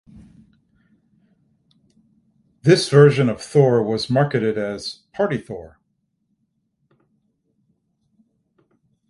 This 2.63 2.89
version 2.89 3.29
of 3.29 3.39
Thor 3.39 3.83
was 3.83 4.09
marketed 4.09 4.57
as 4.57 5.01
"Party 5.13 5.37
Thor". 5.37 5.77